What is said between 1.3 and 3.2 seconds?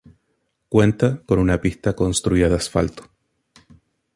una pista Construida de asfalto.